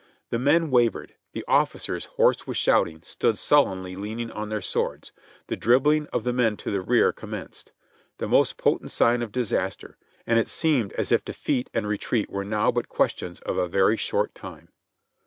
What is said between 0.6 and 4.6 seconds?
wavered; the officers, hoarse with shouting, stood sullenly leaning on their